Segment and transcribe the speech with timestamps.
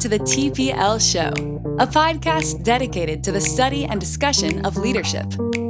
[0.00, 1.28] to the TPL Show,
[1.78, 5.26] a podcast dedicated to the study and discussion of leadership.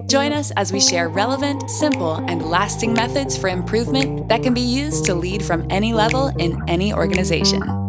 [0.07, 4.61] Join us as we share relevant, simple, and lasting methods for improvement that can be
[4.61, 7.80] used to lead from any level in any organization.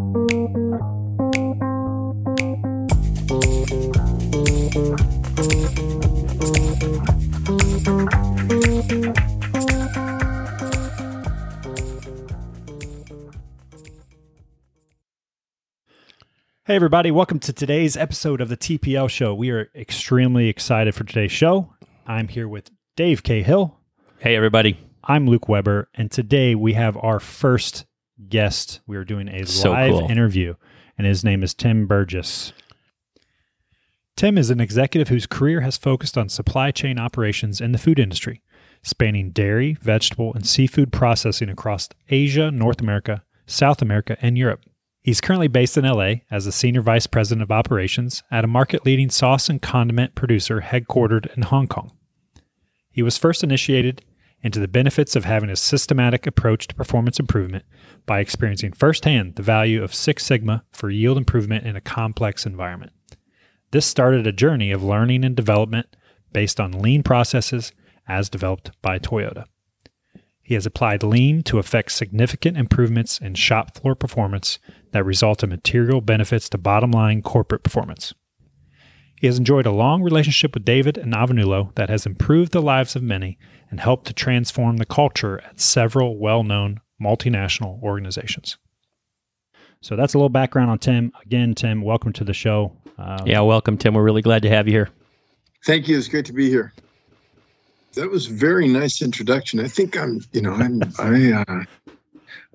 [16.72, 19.36] Hey, everybody, welcome to today's episode of the TPL Show.
[19.36, 21.74] We are extremely excited for today's show.
[22.08, 23.78] I'm here with Dave Cahill.
[24.20, 24.80] Hey, everybody.
[25.04, 27.86] I'm Luke Weber, and today we have our first
[28.30, 28.80] guest.
[28.88, 30.10] We are doing a So live cool.
[30.10, 30.54] interview,
[30.98, 32.54] and his name is Tim Burgess.
[34.16, 38.00] Tim is an executive whose career has focused on supply chain operations in the food
[38.00, 38.44] industry,
[38.82, 44.62] spanning dairy, vegetable, and seafood processing across Asia, North America, South America, and Europe.
[45.04, 48.86] He's currently based in LA as a senior vice president of operations at a market
[48.86, 51.92] leading sauce and condiment producer headquartered in Hong Kong.
[52.92, 54.04] He was first initiated
[54.44, 57.66] into the benefits of having a systematic approach to performance improvement
[58.06, 62.92] by experiencing firsthand the value of Six Sigma for yield improvement in a complex environment.
[63.72, 65.96] This started a journey of learning and development
[66.32, 67.72] based on lean processes
[68.08, 69.46] as developed by Toyota.
[70.52, 74.60] He has applied lean to effect significant improvements in shop floor performance
[74.92, 78.14] that result in material benefits to bottom line corporate performance.
[79.16, 82.98] He has enjoyed a long relationship with David and Avanulo that has improved the lives
[82.98, 83.38] of many
[83.70, 88.58] and helped to transform the culture at several well known multinational organizations.
[89.80, 91.14] So that's a little background on Tim.
[91.26, 92.76] Again, Tim, welcome to the show.
[92.98, 93.94] Uh, Yeah, welcome, Tim.
[93.94, 94.90] We're really glad to have you here.
[95.66, 95.98] Thank you.
[95.98, 96.74] It's great to be here.
[97.94, 99.60] That was a very nice introduction.
[99.60, 101.64] I think I'm, you know, I'm, I, uh,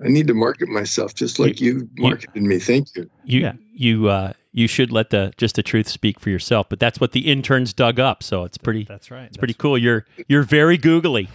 [0.05, 2.59] I need to market myself just like you, marketed me.
[2.59, 3.11] Thank you.
[3.25, 3.53] You Yeah.
[3.75, 6.69] you uh, you should let the just the truth speak for yourself.
[6.71, 8.23] But that's what the interns dug up.
[8.23, 9.25] So it's pretty That's right.
[9.27, 9.77] it's pretty cool.
[9.77, 11.29] You're you're very googly.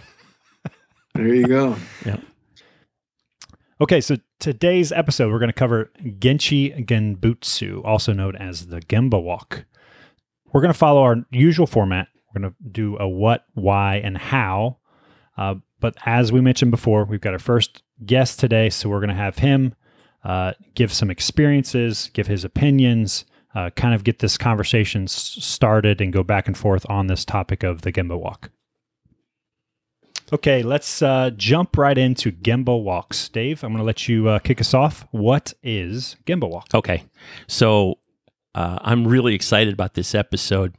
[1.14, 1.76] There you go.
[2.06, 2.16] Yeah.
[3.80, 9.20] Okay, so today's episode, we're going to cover Genchi Genbutsu, also known as the Gemba
[9.20, 9.64] Walk.
[10.52, 12.06] We're going to follow our usual format.
[12.34, 14.78] We're going to do a what, why, and how.
[15.36, 19.08] Uh, but as we mentioned before, we've got our first guest today, so we're going
[19.08, 19.74] to have him
[20.24, 26.00] uh, give some experiences, give his opinions, uh, kind of get this conversation s- started
[26.00, 28.50] and go back and forth on this topic of the Gemba Walk.
[30.32, 33.28] Okay, let's uh, jump right into Gemba walks.
[33.28, 35.06] Dave, I'm going to let you uh, kick us off.
[35.10, 36.68] What is Gemba walk?
[36.72, 37.04] Okay,
[37.48, 37.98] so
[38.54, 40.74] uh, I'm really excited about this episode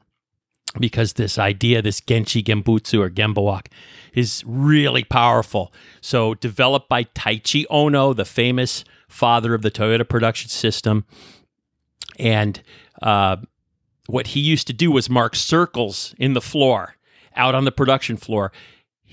[0.79, 3.69] because this idea, this Genchi Genbutsu or Gemba Walk,
[4.13, 5.73] is really powerful.
[6.01, 11.05] So, developed by Taiichi Ohno, the famous father of the Toyota production system,
[12.17, 12.61] and
[13.01, 13.37] uh,
[14.07, 16.95] what he used to do was mark circles in the floor
[17.35, 18.51] out on the production floor.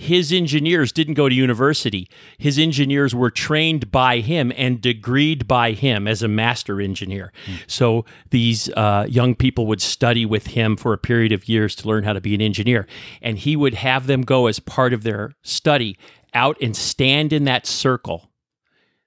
[0.01, 2.09] His engineers didn't go to university.
[2.39, 7.35] His engineers were trained by him and degreed by him as a master engineer.
[7.67, 11.87] So these uh, young people would study with him for a period of years to
[11.89, 12.87] learn how to be an engineer.
[13.21, 15.99] And he would have them go as part of their study
[16.33, 18.31] out and stand in that circle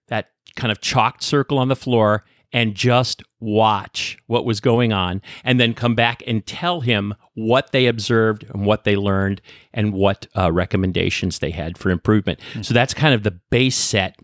[0.09, 5.21] that kind of chalked circle on the floor and just watch what was going on
[5.43, 9.41] and then come back and tell him what they observed and what they learned
[9.73, 12.39] and what uh, recommendations they had for improvement.
[12.61, 14.17] So that's kind of the base set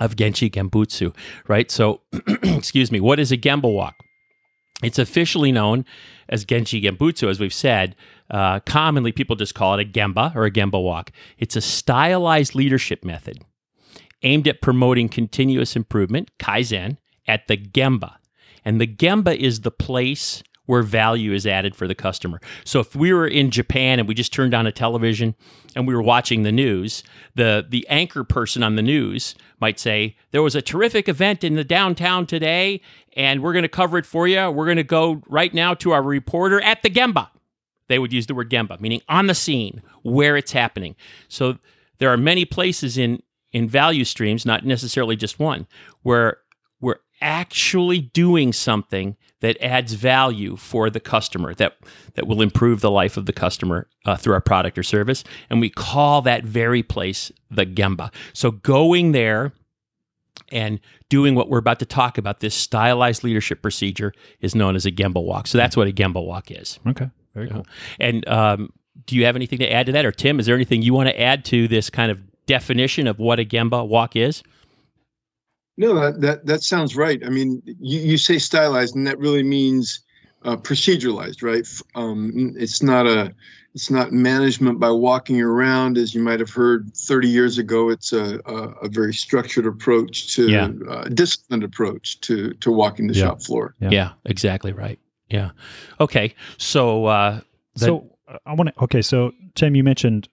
[0.00, 1.14] of Genchi Genbutsu,
[1.46, 1.70] right?
[1.70, 2.00] So,
[2.42, 3.96] excuse me, what is a Gemba walk?
[4.82, 5.84] It's officially known
[6.28, 7.94] as Genchi Genbutsu, as we've said.
[8.30, 11.12] Uh, commonly, people just call it a Gemba or a Gemba walk.
[11.38, 13.44] It's a stylized leadership method
[14.22, 16.96] aimed at promoting continuous improvement, Kaizen,
[17.26, 18.16] at the Gemba.
[18.64, 22.40] And the Gemba is the place where value is added for the customer.
[22.64, 25.34] So if we were in Japan and we just turned on a television
[25.74, 27.02] and we were watching the news,
[27.34, 31.56] the the anchor person on the news might say, "There was a terrific event in
[31.56, 32.80] the downtown today
[33.16, 34.50] and we're going to cover it for you.
[34.50, 37.28] We're going to go right now to our reporter at the Gemba."
[37.88, 40.94] They would use the word Gemba, meaning on the scene where it's happening.
[41.28, 41.58] So
[41.98, 43.22] there are many places in
[43.52, 45.66] in value streams, not necessarily just one,
[46.02, 46.38] where
[47.22, 51.76] actually doing something that adds value for the customer that
[52.14, 55.24] that will improve the life of the customer uh, through our product or service.
[55.50, 58.12] And we call that very place the gemba.
[58.32, 59.52] So going there
[60.50, 64.86] and doing what we're about to talk about this stylized leadership procedure is known as
[64.86, 65.46] a gemba walk.
[65.46, 66.78] So that's what a gemba walk is.
[66.86, 67.66] Okay, very cool.
[67.98, 68.72] and um,
[69.06, 70.04] do you have anything to add to that?
[70.04, 73.18] Or tim is there anything you want to add to this kind of definition of
[73.18, 74.42] what a gemba walk is
[75.76, 77.20] No, that that, that sounds right.
[77.24, 80.00] I mean, you, you say stylized, and that really means
[80.44, 81.66] uh, proceduralized, right?
[81.94, 83.32] Um, it's not a
[83.74, 87.88] it's not management by walking around, as you might have heard 30 years ago.
[87.88, 90.68] It's a, a, a very structured approach to Yeah.
[90.90, 93.24] uh, disciplined approach to to walking the Yeah.
[93.24, 93.74] shop floor.
[93.80, 93.88] Yeah.
[93.90, 94.10] Yeah.
[94.26, 94.98] exactly right.
[95.30, 95.52] Yeah.
[96.00, 96.34] Okay.
[96.58, 97.40] So, uh,
[97.76, 98.82] that- so uh, I want to.
[98.84, 100.28] Okay, so Tim, you mentioned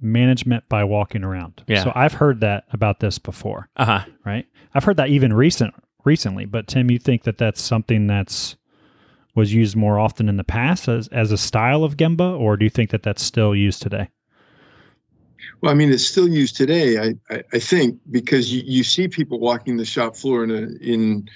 [0.00, 1.62] management by walking around.
[1.66, 1.84] Yeah.
[1.84, 4.04] So I've heard that about this before, uh huh.
[4.24, 4.46] right?
[4.74, 5.74] I've heard that even recent
[6.04, 6.44] recently.
[6.44, 8.56] But Tim, you think that that's something that's
[9.34, 12.64] was used more often in the past as as a style of gemba, or do
[12.64, 14.08] you think that that's still used today?
[15.60, 16.98] Well, I mean, it's still used today.
[16.98, 20.68] I I, I think because you, you see people walking the shop floor in a
[20.80, 21.28] in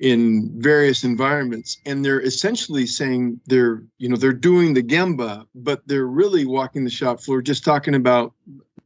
[0.00, 5.86] in various environments, and they're essentially saying they're you know they're doing the gemba, but
[5.86, 8.32] they're really walking the shop floor, just talking about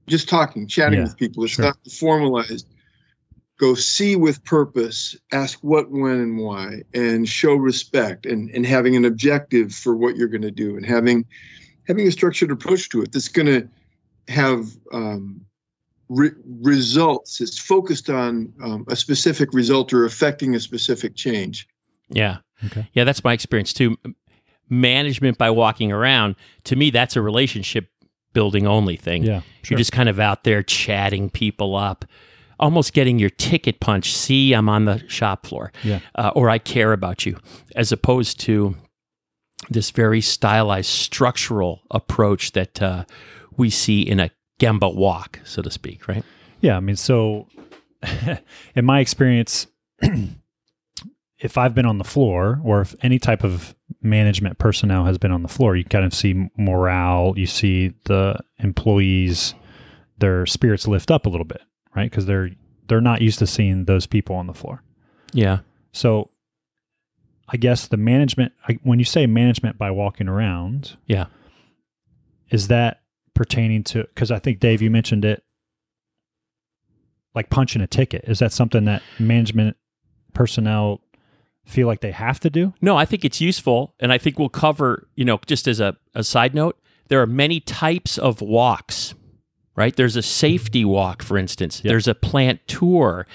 [0.07, 1.45] just talking, chatting Yeah, with people.
[1.45, 1.67] It's sure.
[1.67, 2.67] not formalized.
[3.59, 8.97] Go see with purpose, ask what, when, and why, and show respect, and and having
[8.97, 11.25] an objective for what you're going to do, and having
[11.87, 13.69] having a structured approach to it that's going to
[14.33, 15.45] have um,
[16.13, 16.31] re-
[16.61, 17.41] results.
[17.41, 21.67] It's focused on um, a specific result or affecting a specific change.
[22.09, 22.39] Yeah.
[22.67, 22.89] Okay.
[22.93, 23.05] Yeah.
[23.05, 23.97] That's my experience too.
[24.69, 27.89] Management by walking around, to me, that's a relationship
[28.33, 29.23] building only thing.
[29.25, 32.07] Yeah, You're just kind of out there chatting people up,
[32.59, 34.15] almost getting your ticket punch.
[34.17, 35.99] See, I'm on the shop floor, Yeah.
[36.15, 37.39] uh, or I care about you,
[37.77, 38.75] as opposed to
[39.69, 43.05] this very stylized structural approach that uh,
[43.57, 44.31] we see in a
[44.63, 46.25] Gemba walk, so to speak, right?
[46.61, 47.49] Yeah, I mean, so
[48.77, 49.67] in my experience,
[51.39, 55.33] if I've been on the floor or if any type of management personnel has been
[55.33, 59.55] on the floor, you kind of see morale, you see the employees,
[60.19, 61.63] their spirits lift up a little bit,
[61.97, 62.11] right?
[62.11, 62.51] Because they're
[62.89, 64.83] they're not used to seeing those people on the floor.
[65.33, 65.61] Yeah.
[65.93, 66.31] So
[67.49, 71.27] I guess the management, I, when you say management by walking around, Yeah.
[72.51, 73.02] is that
[73.35, 75.43] pertaining to, because I think, Dave, you mentioned it,
[77.35, 78.25] like punching a ticket.
[78.27, 79.77] Is that something that management
[80.35, 81.01] personnel
[81.65, 82.75] feel like they have to do?
[82.81, 85.09] No, I think it's useful, and I think we'll cover.
[85.15, 89.15] You know, just as a, a side note, there are many types of walks.
[89.75, 89.97] Right?
[89.97, 91.81] There's a safety walk, for instance.
[91.83, 91.93] Yeah.
[91.93, 93.27] There's a plant tour.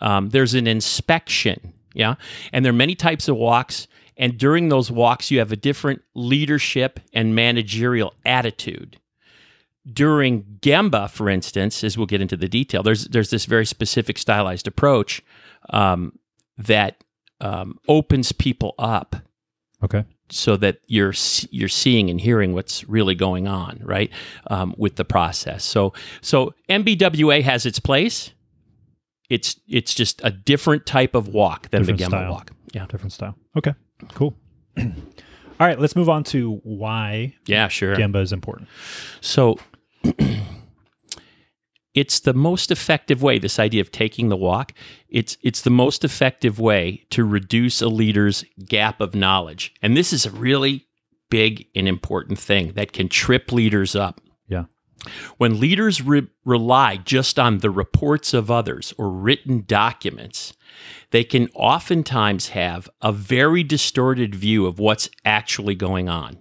[0.00, 1.72] Um, there's an inspection.
[1.92, 2.14] Yeah,
[2.52, 3.88] and there are many types of walks.
[4.16, 8.99] And during those walks, you have a different leadership and managerial attitude.
[9.90, 14.18] During Gemba, for instance, as we'll get into the detail, there's there's this very specific
[14.18, 15.22] stylized approach
[15.70, 16.18] um,
[16.58, 17.02] that
[17.40, 19.16] um, opens people up
[19.82, 20.04] Okay.
[20.28, 21.14] so that you're
[21.50, 24.10] you're seeing and hearing what's really going on, right,
[24.48, 25.64] um, with the process.
[25.64, 28.32] So so MBWA has its place.
[29.30, 32.30] It's it's just a different type of walk than Different the Gemba style.
[32.32, 32.50] walk.
[32.74, 33.34] Yeah, Different style.
[33.56, 33.72] Okay.
[34.14, 34.34] Cool.
[34.78, 35.78] All right.
[35.78, 37.96] Let's move on to why yeah, sure.
[37.96, 38.68] Gemba is important.
[39.20, 39.58] So
[41.94, 44.72] it's the most effective way this idea of taking the walk
[45.10, 49.74] it's it's the most effective way to reduce a leader's gap of knowledge.
[49.82, 50.86] And this is a really
[51.28, 54.20] big and important thing that can trip leaders up.
[54.48, 54.64] Yeah.
[55.38, 60.52] when leaders re- rely just on the reports of others or written documents
[61.10, 66.38] they can oftentimes have a very distorted view of what's actually going on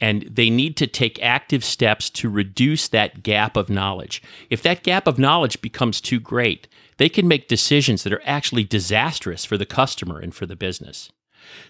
[0.00, 4.22] and they need to take active steps to reduce that gap of knowledge.
[4.50, 8.64] If that gap of knowledge becomes too great, they can make decisions that are actually
[8.64, 11.10] disastrous for the customer and for the business.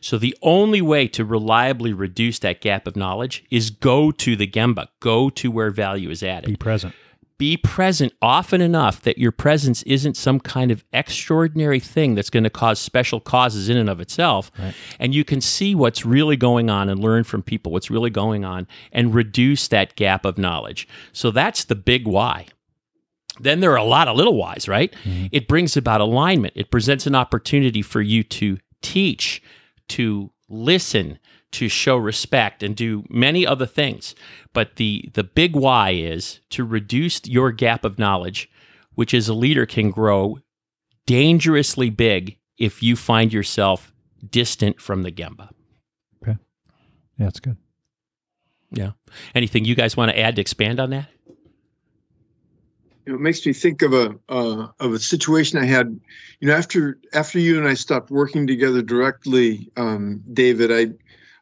[0.01, 4.47] So the only way to reliably reduce that gap of knowledge is go to the
[4.47, 6.95] Gemba, go to where value is added Be present.
[7.39, 12.45] Be present often enough that your presence isn't some kind of extraordinary thing that's going
[12.45, 14.51] to cause special causes in and of itself.
[14.99, 18.45] And you can see what's really going on and learn from people what's really going
[18.45, 20.89] on and reduce that gap of knowledge.
[21.13, 22.47] So that's the big why.
[23.39, 24.95] Then there are a lot of little whys, right?
[25.05, 25.27] Mm-hmm.
[25.31, 26.55] It brings about alignment.
[26.57, 29.43] It presents an opportunity for you to teach,
[29.89, 31.19] to listen,
[31.57, 34.15] to show respect and do many other things.
[34.53, 38.51] But the the big why is to reduce your gap of knowledge,
[38.95, 40.39] which as a leader can grow
[41.07, 43.93] dangerously big if you find yourself
[44.29, 45.49] distant from the Gemba.
[46.23, 46.37] Okay.
[47.19, 47.57] Yeah, that's good.
[48.71, 48.93] Yeah.
[49.35, 51.09] Anything you guys want to add to expand on that?
[53.07, 55.99] You know, it makes me think of a uh, of a situation I had.
[56.41, 60.93] You know, after after you and I stopped working together directly, um, David, I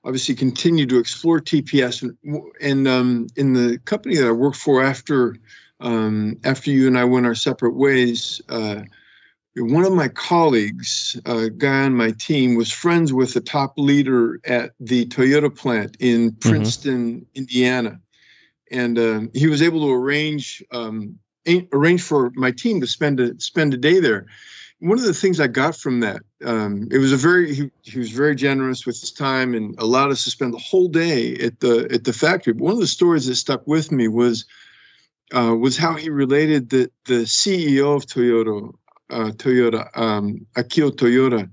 [0.04, 4.82] obviously continued to explore TPS, and, and um, in the company that I worked for
[4.82, 5.36] after
[5.80, 8.82] um, after you and I went our separate ways, uh,
[9.56, 14.40] one of my colleagues, a guy on my team, was friends with the top leader
[14.44, 16.48] at the Toyota plant in Mm-hmm.
[16.48, 18.00] Princeton, Indiana,
[18.70, 21.18] and uh, he was able to arrange um,
[21.72, 24.26] arrange for my team to spend a spend a day there.
[24.80, 27.98] One of the things I got from that, um, it was a very he, he
[27.98, 31.60] was very generous with his time and allowed us to spend the whole day at
[31.60, 32.52] the at the factory.
[32.52, 34.44] But one of the stories that stuck with me was
[35.32, 38.72] uh, was how he related that the CEO of Toyota,
[39.10, 41.50] uh, Toyota, um, Akio Toyoda,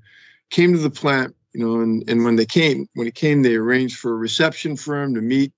[0.49, 1.35] came to the plant.
[1.53, 4.77] You know, and, and when they came, when he came, they arranged for a reception
[4.77, 5.51] for him to meet,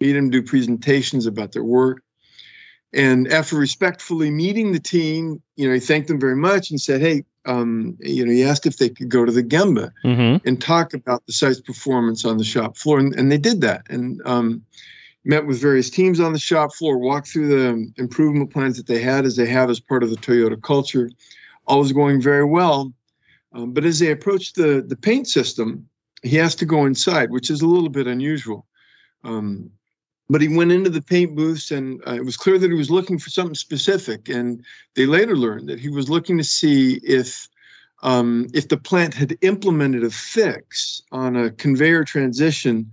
[0.00, 2.02] meet him, do presentations about their work.
[2.92, 7.00] And after respectfully meeting the team, you know, he thanked them very much and said,
[7.00, 10.46] "Hey, um, you know," he asked if they could go to the Gemba Mm-hmm.
[10.48, 13.82] and talk about the site's performance on the shop floor, and, and they did that.
[13.90, 14.62] And um,
[15.24, 19.00] met with various teams on the shop floor, walked through the improvement plans that they
[19.00, 21.10] had, as they have as part of the Toyota culture.
[21.66, 22.92] All was going very well,
[23.52, 25.88] um, but as they approached the the paint system,
[26.22, 28.66] he has to go inside, which is a little bit unusual.
[29.24, 29.70] Um,
[30.28, 32.90] but he went into the paint booths, and uh, it was clear that he was
[32.90, 34.28] looking for something specific.
[34.28, 34.64] And
[34.94, 37.48] they later learned that he was looking to see if
[38.02, 42.92] um, if the plant had implemented a fix on a conveyor transition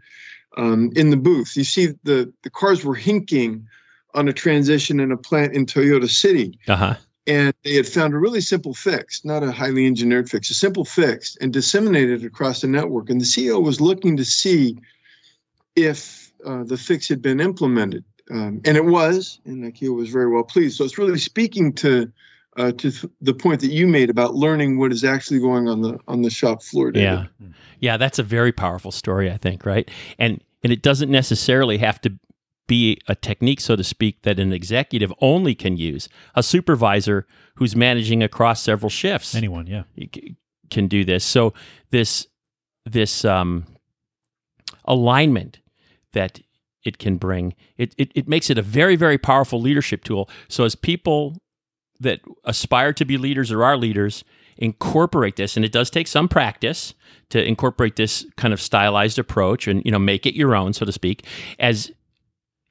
[0.57, 1.55] um, in the booth.
[1.57, 3.65] You see, the the cars were hinking
[4.13, 6.95] on a transition in a plant in Toyota City, Uh huh.
[7.25, 10.85] and they had found a really simple fix, not a highly engineered fix, a simple
[10.85, 13.09] fix, and disseminated it across the network.
[13.09, 14.77] And the CEO was looking to see
[15.75, 20.31] if uh, the fix had been implemented, um, and it was, and Akio was very
[20.31, 20.77] well pleased.
[20.77, 22.11] So it's really speaking to
[22.57, 25.81] uh, to th- the point that you made about learning what is actually going on
[25.81, 26.91] the on the shop floor.
[26.91, 27.29] David.
[27.39, 27.47] Yeah.
[27.79, 29.89] Yeah, that's a very powerful story, I think, right?
[30.17, 32.17] And and it doesn't necessarily have to
[32.67, 36.07] be a technique, so to speak, that an executive only can use.
[36.35, 39.83] A supervisor who's managing across several shifts Anyone, yeah.
[39.97, 40.37] c-
[40.69, 41.25] can do this.
[41.25, 41.53] So
[41.91, 42.27] this
[42.85, 43.65] this um,
[44.85, 45.59] alignment
[46.13, 46.39] that
[46.83, 47.53] it can bring.
[47.77, 50.29] It, it it makes it a very very powerful leadership tool.
[50.47, 51.37] So as people
[51.99, 54.23] that aspire to be leaders or are leaders
[54.57, 56.93] incorporate this and it does take some practice
[57.29, 60.85] to incorporate this kind of stylized approach and you know make it your own so
[60.85, 61.25] to speak.
[61.59, 61.91] As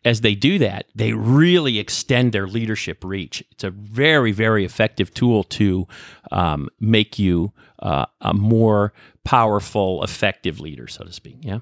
[0.05, 3.43] as they do that they really extend their leadership reach.
[3.51, 5.89] It's a very very effective tool to
[6.31, 8.93] um, make you uh, a more
[9.25, 11.39] powerful effective leader so to speak.
[11.41, 11.61] Yeah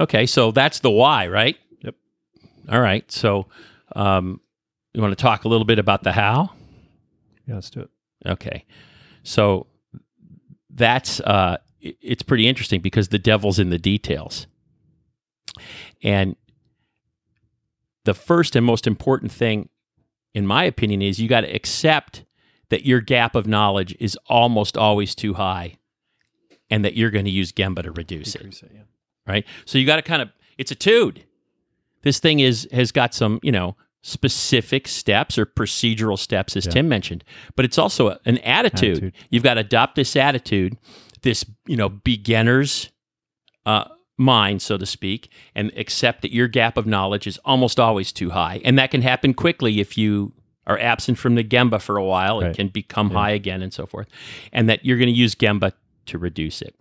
[0.00, 1.94] okay so that's the why right Yep.
[2.70, 3.46] all right so
[3.96, 4.40] um,
[4.92, 6.50] you want to talk a little bit about the how
[7.46, 7.90] Yeah, let's do it.
[8.26, 8.64] Okay.
[9.22, 9.66] So
[10.70, 14.46] that's uh it's pretty interesting because the devil's in the details.
[16.02, 16.36] And
[18.04, 19.68] the first and most important thing
[20.32, 22.24] in my opinion is you got to accept
[22.70, 25.76] that your gap of knowledge is almost always too high
[26.70, 28.80] and that you're going to use Gemba to reduce it it, yeah.
[29.26, 29.44] Right?
[29.64, 31.24] So you got to kind of it's a tude.
[32.02, 36.72] This thing is has got some, you know, specific steps or procedural steps as Yeah.
[36.72, 37.24] Tim mentioned,
[37.56, 38.98] but it's also an attitude.
[38.98, 39.14] Attitude.
[39.30, 40.76] You've got to adopt this attitude,
[41.22, 42.90] this, you know, beginner's
[43.66, 43.84] uh
[44.16, 48.30] mind, so to speak, and accept that your gap of knowledge is almost always too
[48.30, 48.60] high.
[48.64, 50.32] And that can happen quickly if you
[50.68, 52.40] are absent from the Gemba for a while.
[52.40, 53.18] It can become Yeah.
[53.18, 54.06] high again and so forth.
[54.52, 55.72] And that you're going to use Gemba
[56.06, 56.74] to reduce it.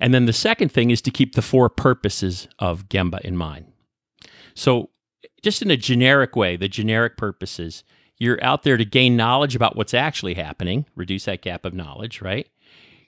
[0.00, 3.66] And then the second thing is to keep the four purposes of Gemba in mind.
[4.54, 4.90] So,
[5.42, 7.84] just in a generic way, the generic purposes,
[8.18, 12.22] you're out there to gain knowledge about what's actually happening, reduce that gap of knowledge,
[12.22, 12.48] right?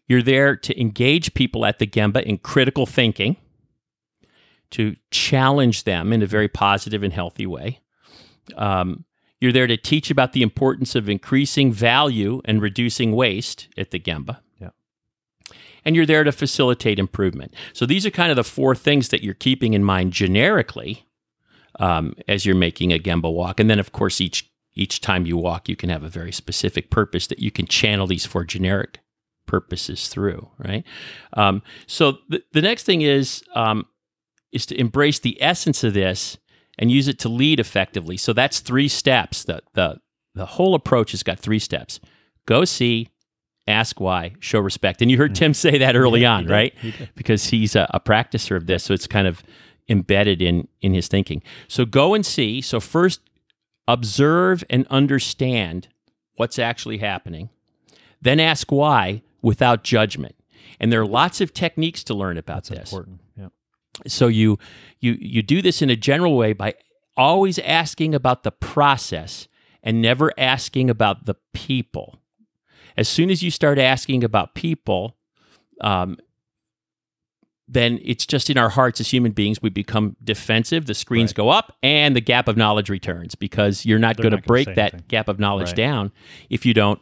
[0.07, 3.37] You're there to engage people at the Gemba in critical thinking,
[4.73, 7.81] to challenge them in a very positive and healthy way.
[8.57, 9.05] Um,
[9.41, 14.01] you're there to teach about the importance of increasing value and reducing waste at the
[14.01, 14.39] Gemba
[15.87, 17.55] and you're there to facilitate improvement.
[17.73, 21.07] So these are kind of the four things that you're keeping in mind generically
[21.79, 23.61] um, as you're making a Gemba walk.
[23.61, 26.91] And then, of course, each each time you walk, you can have a very specific
[26.91, 28.99] purpose that you can channel these four generic
[29.47, 30.51] purposes through.
[30.59, 30.85] Right.
[31.33, 33.87] Um, so the, the next thing is um,
[34.53, 36.37] is to embrace the essence of this
[36.79, 38.17] and use it to lead effectively.
[38.17, 39.45] So that's three steps.
[39.45, 40.01] The the
[40.35, 42.01] the whole approach has got three steps.
[42.45, 43.09] Go see,
[43.69, 45.03] ask why, show respect.
[45.03, 45.37] And you heard mm.
[45.37, 46.51] Tim say that early Yeah, he on, did.
[46.53, 46.75] right?
[46.81, 47.11] He did.
[47.15, 49.43] Because he's a, a practicer of this, so it's kind of
[49.89, 51.43] embedded in in his thinking.
[51.69, 52.61] So go and see.
[52.61, 53.21] So first,
[53.89, 55.89] observe and understand
[56.37, 57.51] what's actually happening.
[58.21, 60.35] Then ask why without judgment.
[60.81, 63.21] And there are lots of techniques to learn about That's this important.
[63.37, 63.49] Yeah.
[64.07, 64.59] so you
[65.01, 66.75] you you do this in a general way by
[67.17, 69.49] always asking about the process
[69.83, 72.19] and never asking about the people.
[72.97, 75.17] As soon as you start asking about people,
[75.81, 76.17] um,
[77.69, 80.87] then it's just in our hearts as human beings, we become defensive.
[80.87, 81.37] The screens Right.
[81.37, 84.79] go up and the gap of knowledge returns because you're not going to break that
[84.79, 85.03] anything.
[85.09, 85.77] gap of knowledge Right.
[85.77, 86.13] down
[86.49, 87.01] if you don't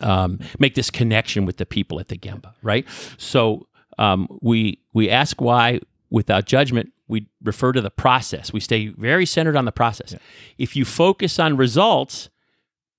[0.00, 2.86] um, make this connection with the people at the Gemba, right?
[3.18, 3.66] So
[3.98, 6.92] um, we we ask why without judgment.
[7.08, 8.52] We refer to the process.
[8.52, 10.14] We stay very centered on the process.
[10.58, 12.28] If you focus on results,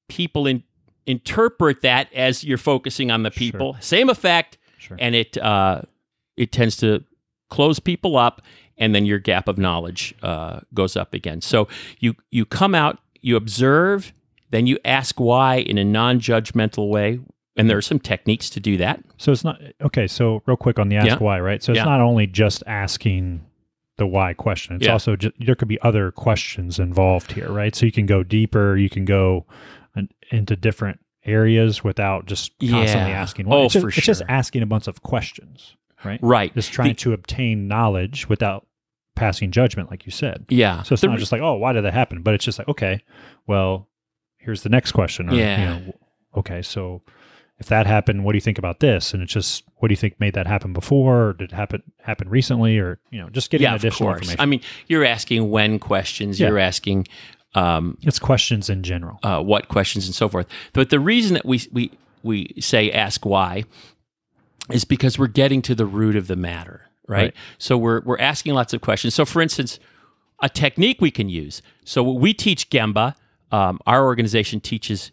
[0.10, 0.64] people in,
[1.10, 3.40] interpret that as you're focusing on the Sure.
[3.40, 3.78] people.
[3.80, 4.98] Same effect, Sure.
[5.00, 5.82] and it uh,
[6.38, 7.04] it tends to
[7.50, 8.42] close people up,
[8.78, 11.42] and then your gap of knowledge uh, goes up again.
[11.42, 11.68] So
[12.00, 14.14] you you come out, you observe,
[14.52, 17.20] then you ask why in a non-judgmental way,
[17.58, 19.00] and there are some techniques to do that.
[19.18, 20.08] So it's not okay.
[20.08, 21.18] So real quick on the ask Yeah.
[21.18, 21.62] why, right?
[21.64, 21.86] So it's Yeah.
[21.86, 23.42] not only just asking
[23.98, 24.78] the why question.
[24.78, 24.94] It's Yeah.
[24.94, 27.76] also just, there could be other questions involved here, right?
[27.76, 28.78] So you can go deeper.
[28.78, 29.46] You can go
[29.96, 33.22] an- into different areas without just constantly Yeah.
[33.22, 33.48] asking.
[33.48, 33.58] why.
[33.58, 36.20] Oh, it's just, for It's just asking a bunch of questions, right?
[36.22, 36.54] Right.
[36.56, 38.66] Just trying The- to obtain knowledge without
[39.16, 40.46] passing judgment, like you said.
[40.50, 40.82] yeah.
[40.84, 42.22] So it's The not just like, oh, why did that happen?
[42.24, 43.02] But it's just like, okay,
[43.48, 43.88] well,
[44.38, 45.30] here's the next question.
[45.30, 45.60] Or, Yeah.
[45.60, 45.94] You know,
[46.38, 47.02] okay, so
[47.60, 49.14] if that happened, what do you think about this?
[49.14, 51.28] And it's just, what do you think made that happen before?
[51.30, 52.80] Or did it happen happen recently?
[52.80, 54.40] Or you know, just getting yeah, additional information.
[54.40, 56.40] I mean, you're asking when questions.
[56.40, 56.48] Yeah.
[56.48, 57.08] You're asking
[57.56, 59.20] um, it's questions in general.
[59.24, 60.48] uh, what questions and so forth.
[60.74, 61.92] But the reason that we we
[62.24, 63.64] we say ask why
[64.72, 67.18] is because we're getting to the root of the matter, right?
[67.24, 67.34] Right.
[67.58, 69.16] So we're we're asking lots of questions.
[69.16, 69.80] So, for instance,
[70.42, 71.62] a technique we can use.
[71.86, 73.16] So we teach Gemba.
[73.52, 75.12] Um, our organization teaches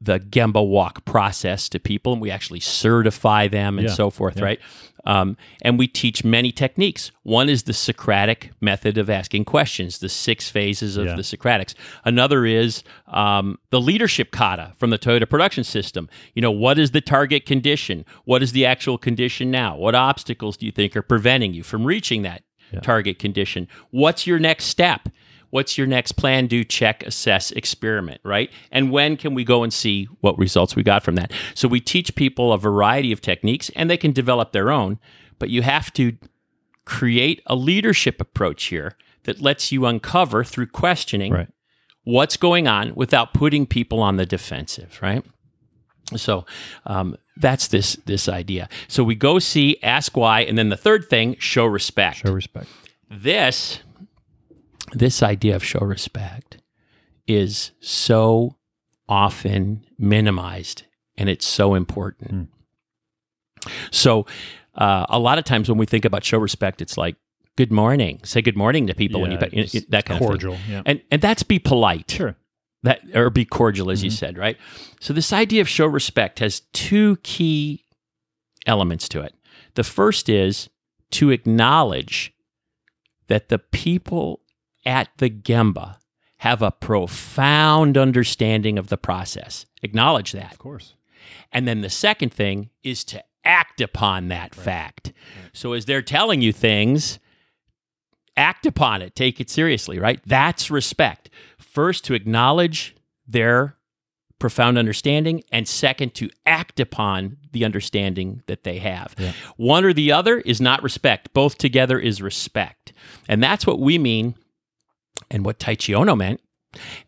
[0.00, 4.38] the Gemba walk process to people, and we actually certify them and Yeah, so forth,
[4.38, 4.44] yeah.
[4.44, 4.60] right?
[5.04, 7.10] Um, and we teach many techniques.
[7.24, 11.16] One is the Socratic method of asking questions, the six phases of Yeah.
[11.16, 11.74] the Socratics.
[12.04, 16.08] Another is um, the leadership kata from the Toyota production system.
[16.34, 18.04] You know, what is the target condition?
[18.24, 19.76] What is the actual condition now?
[19.76, 22.42] What obstacles do you think are preventing you from reaching that
[22.82, 23.68] target condition?
[23.90, 25.08] What's your next step?
[25.52, 28.50] What's your next plan, do, check, assess, experiment, right?
[28.70, 31.30] And when can we go and see what results we got from that?
[31.54, 34.98] So we teach people a variety of techniques and they can develop their own,
[35.38, 36.16] but you have to
[36.86, 41.48] create a leadership approach here that lets you uncover through questioning Right.
[42.04, 45.22] what's going on without putting people on the defensive, right?
[46.16, 46.44] So
[46.86, 48.68] um, that's this this idea.
[48.88, 52.66] So we go see, ask why, and then the third thing, show respect Show respect.
[53.10, 53.80] this
[54.92, 56.58] this idea of show respect
[57.26, 58.56] is so
[59.08, 60.84] often minimized
[61.16, 62.48] and it's so important
[63.90, 64.26] so
[64.74, 67.16] uh, a lot of times when we think about show respect it's like
[67.56, 70.26] good morning say good morning to people when you, Yeah, you- just that kind of
[70.26, 70.56] cordial.
[70.68, 70.82] Yeah.
[70.86, 72.36] and and that's be polite Sure.
[72.82, 74.14] that or be cordial as you Mhm.
[74.18, 74.56] said right
[75.00, 77.84] so this idea of show respect has two key
[78.66, 79.34] elements to it
[79.74, 80.68] the first is
[81.10, 82.32] to acknowledge
[83.28, 84.40] that the people
[84.84, 85.96] at the gemba
[86.38, 90.94] have a profound understanding of the process acknowledge that Of course.
[91.52, 95.12] and then the second thing is to act upon that fact.
[95.52, 97.18] So as they're telling you things,
[98.36, 100.20] act upon it, take it seriously, right?
[100.24, 101.28] That's respect.
[101.58, 102.94] First, to acknowledge
[103.26, 103.76] their
[104.38, 109.14] profound understanding, and second, to act upon the understanding that they have.
[109.18, 109.32] Yeah.
[109.56, 112.92] One or the other is not respect, both together is respect.
[113.28, 114.34] And that's what we mean,
[115.32, 116.40] and what Taiichi Ohno meant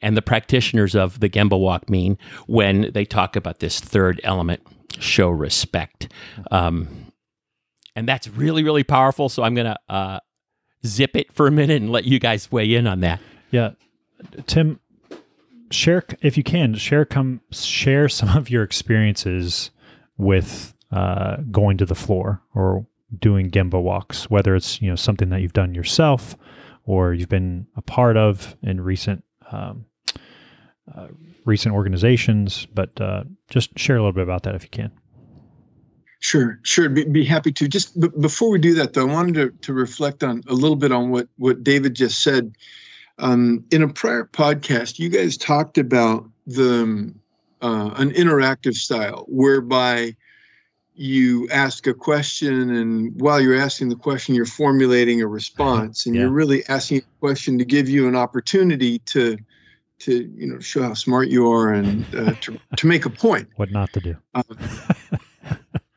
[0.03, 4.63] and the practitioners of the Gemba Walk mean when they talk about this third element,
[4.99, 6.09] show respect.
[6.51, 7.13] Um,
[7.97, 9.29] and that's really, really powerful.
[9.29, 10.21] So I'm going to uh,
[10.87, 13.21] zip it for a minute and let you guys weigh in on that.
[13.51, 13.71] Yeah,
[14.47, 14.81] Tim,
[15.71, 19.71] share if you can share come share some of your experiences
[20.17, 25.29] with uh, going to the floor or doing Gemba walks, whether it's you know something
[25.29, 26.37] that you've done yourself
[26.85, 29.87] or you've been a part of in recent um,
[30.95, 31.09] uh,
[31.45, 32.67] recent organizations.
[32.73, 34.93] But uh, just share a little bit about that if you can.
[36.21, 36.89] Sure, sure.
[36.89, 37.69] Be, be happy to.
[37.69, 40.77] Just b- before we do that, though, I wanted to, to reflect on a little
[40.77, 42.55] bit on what what David just said.
[43.19, 47.21] Um, in a prior podcast, you guys talked about the um,
[47.61, 50.17] uh, an interactive style whereby
[50.97, 56.15] you ask a question, and while you're asking the question, you're formulating a response, and
[56.15, 56.23] Yeah.
[56.23, 59.37] you're really asking a question to give you an opportunity to
[60.01, 63.49] to you know show how smart you are and uh, to to make a point.
[63.57, 64.17] What not to do?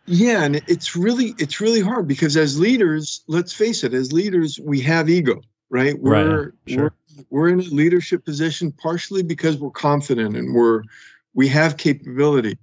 [0.09, 4.57] Yeah, and it's really it's really hard because as leaders, let's face it, as leaders,
[4.63, 5.41] we have ego.
[5.69, 5.99] right?
[5.99, 6.11] We're
[6.45, 6.53] right.
[6.67, 6.93] Sure.
[7.19, 10.83] we're we're in a leadership position partially because we're confident and we're
[11.33, 12.57] we have capability.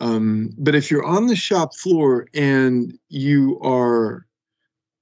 [0.00, 4.26] Um, but if you're on the shop floor and you are,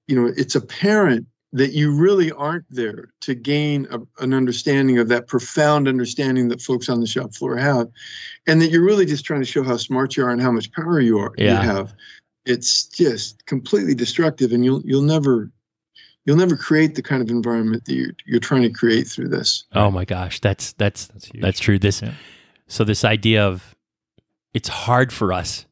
[0.06, 5.08] you know, it's apparent that you really aren't there to gain a, an understanding of
[5.08, 7.88] that profound understanding that folks on the shop floor have,
[8.46, 10.70] and that you're really just trying to show how smart you are and how much
[10.72, 11.62] power you are yeah.
[11.62, 11.94] you have.
[12.44, 15.50] It's just completely destructive, and you'll you'll never
[16.24, 19.64] you'll never create the kind of environment that you're you're trying to create through this.
[19.72, 21.78] Oh my gosh, that's that's that's, that's true.
[21.78, 22.14] This yeah.
[22.66, 23.75] so this idea of
[24.56, 25.66] it's hard for us,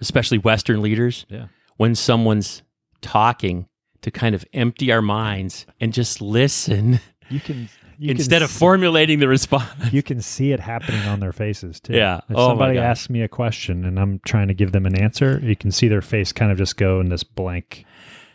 [0.00, 1.46] especially Western leaders, yeah.
[1.76, 2.62] when someone's
[3.00, 3.66] talking
[4.00, 7.00] to kind of empty our minds and just listen.
[7.28, 9.92] You can you instead can of see, formulating the response.
[9.92, 11.94] You can see it happening on their faces too.
[11.94, 12.18] Yeah.
[12.28, 15.40] If oh somebody asks me a question and I'm trying to give them an answer,
[15.42, 17.84] you can see their face kind of just go in this blank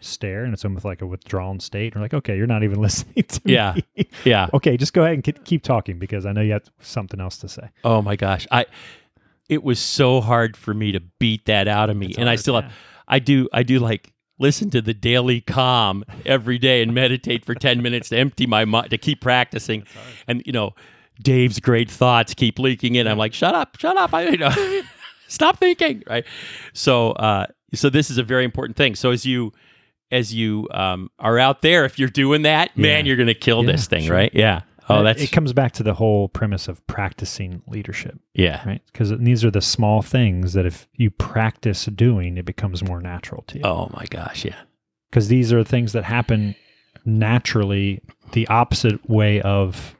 [0.01, 1.95] stare and it's almost like a withdrawn state.
[1.95, 3.75] We're like, okay, you're not even listening to yeah.
[3.95, 4.09] me.
[4.25, 4.49] Yeah.
[4.53, 7.47] okay, just go ahead and keep talking because I know you have something else to
[7.47, 7.69] say.
[7.85, 8.45] Oh my gosh.
[8.51, 8.65] I
[9.49, 12.07] it was so hard for me to beat that out of me.
[12.07, 12.61] It's and hard, I still yeah.
[12.61, 12.73] have,
[13.07, 17.55] I do, I do like listen to the daily calm every day and meditate for
[17.55, 19.83] 10 minutes to empty my mind, to keep practicing.
[20.27, 20.73] And, you know,
[21.21, 23.07] Dave's great thoughts keep leaking in.
[23.07, 24.13] I'm like, shut up, shut up.
[24.13, 24.81] I, you know,
[25.27, 26.03] stop thinking.
[26.07, 26.25] Right.
[26.73, 28.95] So, uh, so this is a very important thing.
[28.95, 29.53] So as you,
[30.11, 32.81] as you um, are out there, if you're doing that, yeah.
[32.81, 34.15] man, you're going to kill yeah, this thing, sure.
[34.15, 34.31] right?
[34.33, 34.61] Yeah.
[34.89, 38.19] Oh, that's it comes back to the whole premise of practicing leadership.
[38.33, 38.65] Yeah.
[38.65, 38.81] Right.
[38.85, 43.43] Because these are the small things that if you practice doing, it becomes more natural
[43.47, 43.63] to you.
[43.65, 44.45] Oh my gosh.
[44.45, 44.55] Yeah.
[45.09, 46.55] Because these are things that happen
[47.05, 49.95] naturally, the opposite way of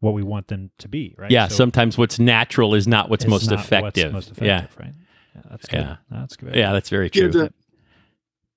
[0.00, 1.14] what we want them to be.
[1.18, 1.30] Right.
[1.30, 1.48] Yeah.
[1.48, 4.12] So sometimes what's natural is not what's most not effective.
[4.12, 4.46] What's most effective.
[4.46, 4.84] Yeah.
[4.84, 4.94] Right.
[5.34, 5.42] Yeah.
[5.50, 5.80] That's good.
[5.80, 5.96] Yeah.
[6.10, 6.54] That's good.
[6.54, 6.72] Yeah.
[6.72, 7.30] That's very true.
[7.34, 7.48] Yeah,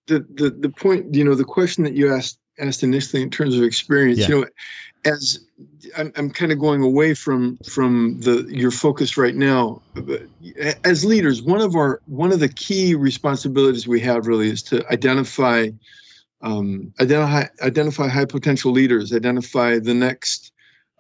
[0.07, 3.30] the, the, the, the point, you know, the question that you asked asked initially in
[3.30, 4.28] terms of experience, yeah.
[4.28, 4.48] you know,
[5.06, 5.39] as
[5.98, 9.82] I'm, I'm kind of going away from from the your focus right now
[10.84, 14.86] as leaders one of our one of the key responsibilities we have really is to
[14.92, 15.70] identify
[16.42, 20.52] um, identify identify high potential leaders identify the next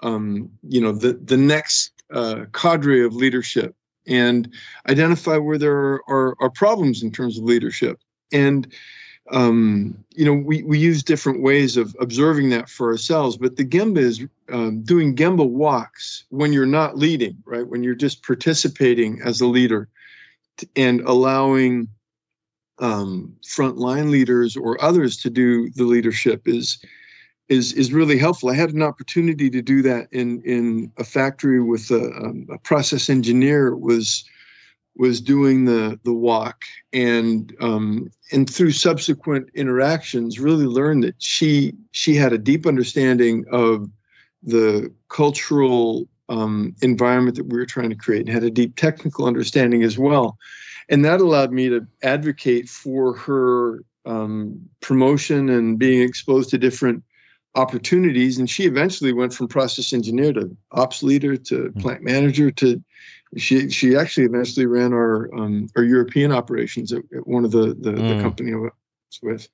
[0.01, 4.53] um, you know the the next uh, cadre of leadership and
[4.89, 7.99] identify where there are, are, are problems in terms of leadership
[8.33, 8.73] and
[9.31, 13.65] um, you know, we, we use different ways of observing that for ourselves, but the
[13.65, 17.67] Gemba is um, doing Gemba walks when you're not leading, right?
[17.67, 19.87] When you're just participating as a leader
[20.75, 21.87] and allowing
[22.79, 26.83] um, frontline leaders or others to do the leadership is
[27.49, 28.49] is is really helpful.
[28.49, 32.57] I had an opportunity to do that in in a factory with a, um, a
[32.57, 34.25] process engineer was
[34.95, 41.73] was doing the the walk and um, and through subsequent interactions really learned that she
[41.91, 43.89] she had a deep understanding of
[44.43, 49.25] the cultural um, environment that we were trying to create and had a deep technical
[49.25, 50.37] understanding as well
[50.89, 57.03] and that allowed me to advocate for her um, promotion and being exposed to different
[57.55, 61.79] opportunities and she eventually went from process engineer to ops leader to hmm.
[61.79, 62.83] plant manager to
[63.37, 67.75] she she actually eventually ran our um, our European operations at, at one of the
[67.79, 68.17] the, mm.
[68.17, 68.71] the, company I was
[69.21, 69.47] with.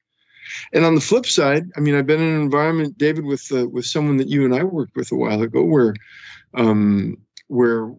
[0.74, 3.68] And on the flip side, I mean, I've been in an environment, David, with uh,
[3.68, 5.94] with someone that you and I worked with a while ago, where
[6.56, 7.94] um, where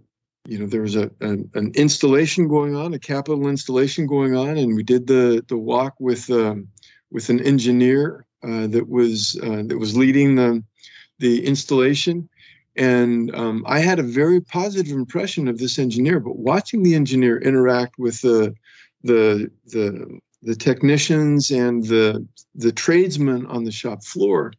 [0.47, 4.57] you know there was a an, an, installation going on, a capital installation going on,
[4.57, 6.69] and we did the the walk with um,
[7.11, 10.63] with an engineer uh, that was uh, that was leading the
[11.19, 12.29] the installation
[12.81, 16.19] and um, I had a very positive impression of this engineer.
[16.19, 18.55] But watching the engineer interact with the
[19.05, 24.55] the the the technicians and the the tradesmen on the shop floor,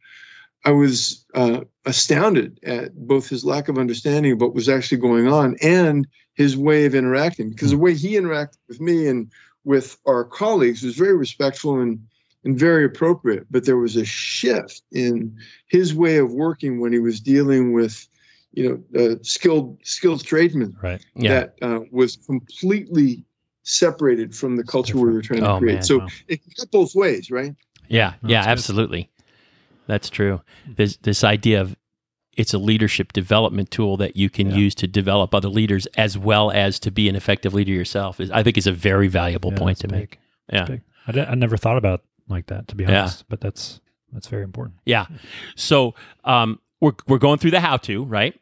[0.65, 5.27] I was uh, astounded at both his lack of understanding of what was actually going
[5.27, 7.49] on and his way of interacting.
[7.49, 9.31] Because the way he interacted with me and
[9.63, 11.99] with our colleagues was very respectful and
[12.43, 13.45] and very appropriate.
[13.51, 15.35] But there was a shift in
[15.67, 18.07] his way of working when he was dealing with,
[18.53, 20.75] you know, uh, skilled skilled tradesmen.
[20.81, 21.03] Right.
[21.15, 21.29] Yeah.
[21.29, 23.25] That uh, was completely
[23.63, 25.75] separated from the culture we were trying to oh, create.
[25.75, 26.07] Man, so wow.
[26.27, 27.53] it can go both ways, right?
[27.87, 28.13] Yeah.
[28.21, 28.43] No, yeah.
[28.45, 29.09] Absolutely.
[29.87, 30.41] That's true.
[30.67, 31.75] This this idea of
[32.37, 34.55] it's a leadership development tool that you can Yeah.
[34.57, 38.31] use to develop other leaders as well as to be an effective leader yourself is
[38.31, 40.09] I think is a very valuable Yeah, point to that's make.
[40.11, 40.19] big.
[40.51, 40.59] Yeah.
[40.59, 40.69] That's
[41.15, 41.27] big.
[41.27, 43.01] I, I never thought about it like that to be Yeah.
[43.01, 43.79] honest, but that's
[44.13, 44.77] that's very important.
[44.85, 45.05] Yeah.
[45.55, 48.39] So um, we're we're going through the how to right,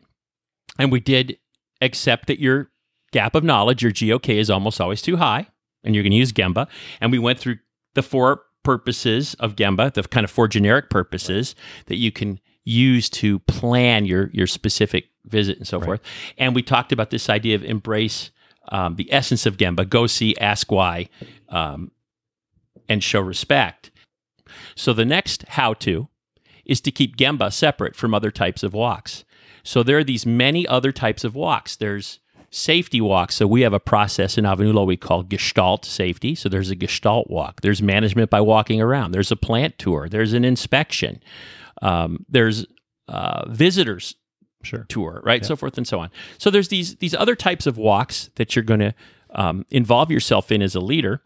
[0.78, 1.38] and we did
[1.82, 2.70] accept that your
[3.12, 5.48] gap of knowledge, your GOK, is almost always too high,
[5.84, 6.68] and you're going to use Gemba.
[7.02, 7.58] And we went through
[7.96, 11.56] the four purposes of Gemba, the kind of four generic purposes
[11.88, 15.86] that you can use to plan your your specific visit and so Right.
[15.86, 16.02] forth.
[16.38, 18.32] And we talked about this idea of embrace
[18.72, 21.10] um, the essence of Gemba, go see, ask why,
[21.48, 21.90] um,
[22.90, 23.92] and show respect.
[24.76, 26.10] So the next how to
[26.66, 29.24] is to keep Gemba separate from other types of walks.
[29.64, 31.76] So there are these many other types of walks.
[31.76, 32.20] There's
[32.52, 33.36] safety walks.
[33.36, 36.34] So we have a process in Avenulo we call Gestalt safety.
[36.36, 37.62] So there's a Gestalt walk.
[37.62, 39.12] There's management by walking around.
[39.12, 40.10] There's a plant tour.
[40.10, 41.22] There's an inspection.
[41.82, 42.66] Um, there's
[43.08, 44.16] uh, visitors
[44.62, 44.86] Sure.
[44.90, 45.42] tour, right?
[45.42, 45.48] Yeah.
[45.48, 46.10] So forth and so on.
[46.38, 48.94] So there's these these other types of walks that you're going to
[49.34, 51.22] um, involve yourself in as a leader,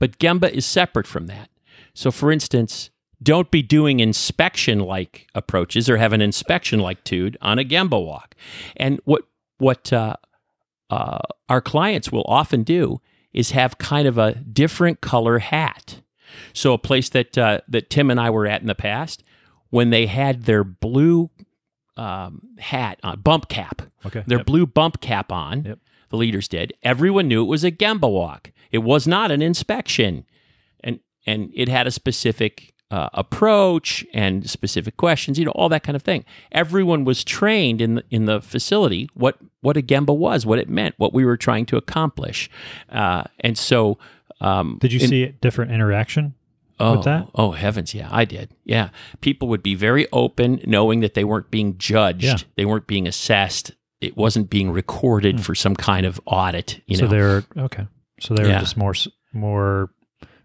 [0.00, 1.48] but Gemba is separate from that.
[1.94, 2.90] So, for instance,
[3.22, 8.04] don't be doing inspection like approaches or have an inspection like tude on a Gemba
[8.04, 8.34] walk.
[8.76, 9.22] And what
[9.58, 10.16] what uh,
[10.88, 13.00] uh, our clients will often do
[13.32, 16.00] is have kind of a different color hat.
[16.52, 19.22] So, a place that uh, that Tim and I were at in the past,
[19.70, 21.30] when they had their blue
[21.96, 24.22] um, hat on, bump cap, Okay.
[24.26, 24.46] their Yep.
[24.46, 25.64] blue bump cap on.
[25.64, 25.78] Yep.
[26.08, 26.72] The leaders did.
[26.82, 28.50] Everyone knew it was a Gemba walk.
[28.70, 30.24] It was not an inspection,
[30.82, 35.38] and and it had a specific uh, approach and specific questions.
[35.38, 36.24] You know, all that kind of thing.
[36.52, 40.68] Everyone was trained in the, in the facility what what a Gemba was, what it
[40.68, 42.50] meant, what we were trying to accomplish,
[42.90, 43.98] uh, and so.
[44.42, 46.32] Um, Did you in- see a different interaction?
[46.80, 47.28] oh, with that?
[47.34, 48.48] Oh heavens, yeah, I did.
[48.64, 48.88] Yeah,
[49.20, 52.36] people would be very open, knowing that they weren't being judged, Yeah.
[52.56, 56.80] they weren't being assessed, it wasn't being recorded for some kind of audit.
[56.86, 57.86] You so know, they're okay.
[58.20, 58.60] So they're Yeah.
[58.60, 58.94] just more
[59.32, 59.90] more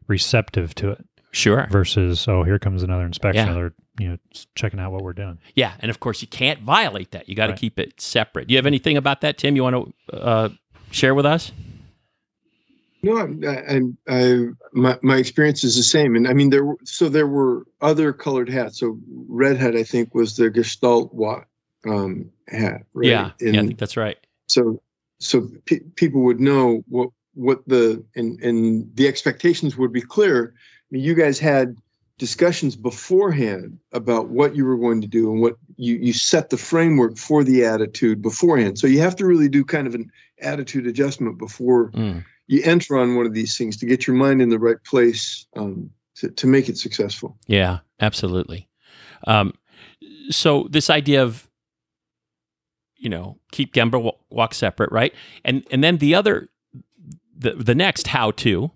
[0.08, 3.48] receptive to it sure, versus oh here comes another inspection.
[3.48, 3.54] Yeah.
[3.54, 4.18] They're you know
[4.56, 5.38] checking out what we're doing.
[5.56, 7.30] yeah, and of course you can't violate that.
[7.30, 7.60] You got to Right.
[7.60, 8.48] keep it separate.
[8.48, 9.56] Do you have anything about that, Tim?
[9.56, 10.50] You want to uh,
[10.92, 11.52] share with us?
[13.04, 16.66] No, I, I, I, my my experience is the same, and I mean there.
[16.66, 18.80] Were, so there were other colored hats.
[18.80, 21.44] So red hat, I think, was the Gestalt wa-
[21.88, 22.82] um, hat.
[22.94, 23.08] Right?
[23.10, 24.18] Yeah, yeah, I think that's right.
[24.48, 24.82] so
[25.20, 30.54] so pe- people would know what what the and and the expectations would be clear.
[30.56, 31.76] I mean, you guys had
[32.18, 36.58] discussions beforehand about what you were going to do and what you you set the
[36.58, 38.80] framework for the attitude beforehand.
[38.80, 40.10] So you have to really do kind of an
[40.42, 42.24] attitude adjustment before Mm.
[42.48, 45.46] you enter on one of these things to get your mind in the right place
[45.56, 47.38] um, to, to make it successful.
[47.48, 48.70] Yeah, absolutely.
[49.28, 49.54] Um,
[50.30, 51.50] so this idea of
[52.98, 55.14] you know keep Gemba wa- walk separate, right?
[55.44, 56.50] And and then the other
[57.38, 58.72] the the next how to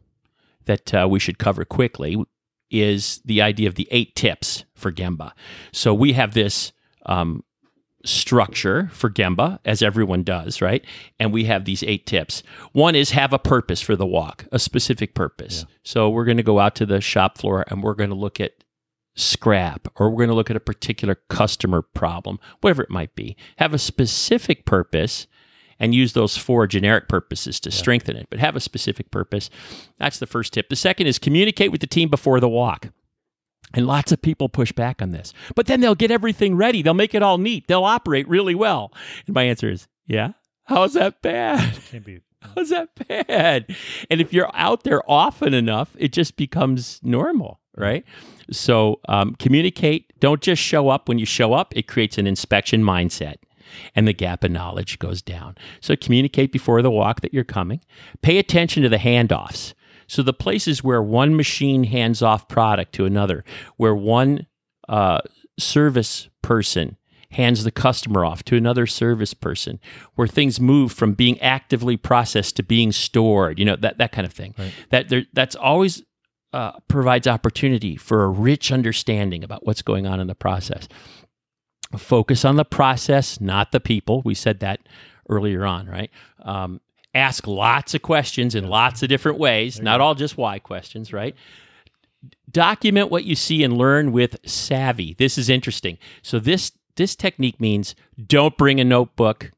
[0.66, 2.18] that uh, we should cover quickly
[2.70, 5.32] is the idea of the eight tips for Gemba.
[5.72, 6.72] So we have this
[7.08, 7.44] um,
[8.06, 10.86] structure for Gemba, as everyone does, right?
[11.20, 12.44] And we have these eight tips.
[12.72, 15.66] One is have a purpose for the walk, a specific purpose.
[15.84, 18.40] So we're going to go out to the shop floor and we're going to look
[18.40, 18.64] at
[19.16, 23.36] scrap or we're going to look at a particular customer problem, whatever it might be.
[23.58, 25.28] Have a specific purpose
[25.80, 29.50] and use those four generic purposes to strengthen it, but have a specific purpose.
[29.98, 30.70] That's the first tip.
[30.70, 32.90] The second is communicate with the team before the walk.
[33.74, 35.32] And lots of people push back on this.
[35.56, 36.82] But then they'll get everything ready.
[36.82, 37.68] They'll make it all neat.
[37.68, 38.92] They'll operate really well.
[39.28, 40.32] And my answer is, yeah.
[40.64, 41.78] How's that bad?
[41.90, 42.22] Can't be.
[42.56, 43.76] How's that bad?
[44.10, 48.06] And if you're out there often enough, it just becomes normal, right?
[48.52, 50.14] So um, communicate.
[50.20, 51.10] Don't just show up.
[51.10, 53.36] When you show up, it creates an inspection mindset
[53.96, 55.56] and the gap in knowledge goes down.
[55.82, 57.82] So communicate before the walk that you're coming.
[58.22, 59.74] Pay attention to the handoffs.
[60.08, 63.44] So the places where one machine hands off product to another,
[63.78, 64.48] where one
[64.88, 65.20] uh,
[65.60, 66.98] service person
[67.32, 69.80] hands the customer off to another service person,
[70.16, 74.26] where things move from being actively processed to being stored, you know, that, that kind
[74.26, 74.56] of thing.
[74.58, 74.74] Right.
[74.90, 76.04] That there, that's always
[76.54, 80.88] uh, provides opportunity for a rich understanding about what's going on in the process.
[81.98, 84.22] Focus on the process, not the people.
[84.24, 84.80] We said that
[85.30, 86.12] earlier on, right?
[86.44, 86.82] Um,
[87.16, 91.36] ask lots of questions in lots of different ways, not all just why questions, right?
[92.52, 95.16] Document what you see and learn with savvy.
[95.18, 95.98] This is interesting.
[96.22, 97.96] So this this technique means
[98.28, 99.52] don't bring a notebook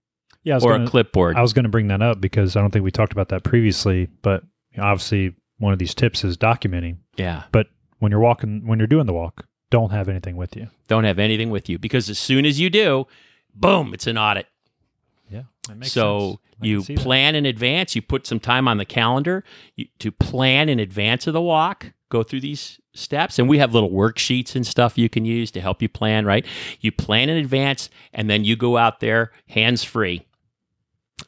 [0.43, 1.37] Yeah, or gonna, a clipboard.
[1.37, 3.43] I was going to bring that up because I don't think we talked about that
[3.43, 4.09] previously.
[4.21, 4.43] But
[4.77, 6.97] obviously, one of these tips is documenting.
[7.17, 7.43] yeah.
[7.51, 7.67] But
[7.99, 10.67] when you're walking, when you're doing the walk, don't have anything with you.
[10.87, 13.07] Don't have anything with you because as soon as you do,
[13.55, 14.45] boom, it's an audit.
[15.29, 17.95] Yeah, that so you plan in advance.
[17.95, 19.43] You put some time on the calendar
[19.75, 21.93] you, to plan in advance of the walk.
[22.09, 25.61] Go through these steps, and we have little worksheets and stuff you can use to
[25.61, 26.25] help you plan.
[26.25, 26.45] Right?
[26.81, 30.27] You plan in advance, and then you go out there hands free,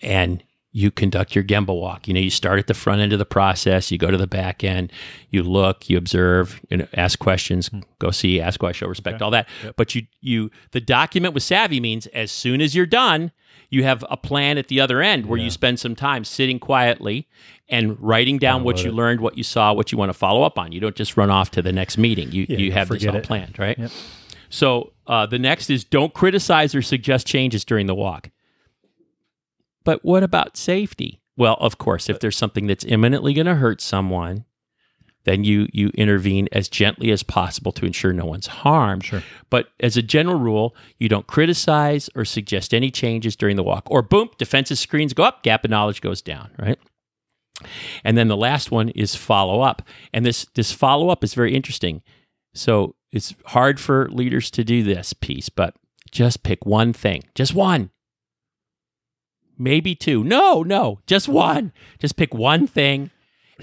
[0.01, 0.43] and
[0.75, 2.07] you conduct your Gemba walk.
[2.07, 4.27] You know, you start at the front end of the process, you go to the
[4.27, 4.91] back end,
[5.29, 9.31] you look, you observe, you know, ask questions, go see, ask why, show respect, all
[9.31, 9.47] that.
[9.75, 13.31] But you you the document with savvy means as soon as you're done,
[13.69, 17.27] you have a plan at the other end where you spend some time sitting quietly
[17.69, 18.93] and writing down what you it.
[18.95, 20.71] learned, what you saw, what you want to follow up on.
[20.71, 22.31] You don't just run off to the next meeting.
[22.31, 23.23] You Yeah, you have this all it.
[23.23, 23.77] planned, right?
[23.77, 23.91] Yep.
[24.49, 28.29] So uh, the next is don't criticize or suggest changes during the walk.
[29.83, 31.21] But what about safety?
[31.35, 34.45] Well, of course, if uh, there's something that's imminently going to hurt someone,
[35.25, 39.05] then you you intervene as gently as possible to ensure no one's harmed.
[39.05, 39.23] Sure.
[39.49, 43.87] But as a general rule, you don't criticize or suggest any changes during the walk.
[43.89, 46.77] Or boom, defensive screens go up, gap of knowledge goes down, right?
[48.03, 49.81] And then the last one is follow up.
[50.13, 52.01] And this this follow up is very interesting.
[52.53, 55.75] So it's hard for leaders to do this piece, but
[56.11, 57.23] just pick one thing.
[57.33, 57.89] Just one.
[59.57, 60.23] Maybe two.
[60.23, 61.71] No, no, just one.
[61.99, 63.11] Just pick one thing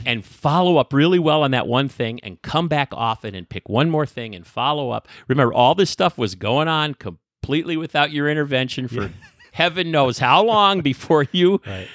[0.06, 3.68] and follow up really well on that one thing and come back often and pick
[3.68, 5.08] one more thing and follow up.
[5.28, 9.10] Remember, all this stuff was going on completely without your intervention for
[9.52, 11.88] heaven knows how long before you Right.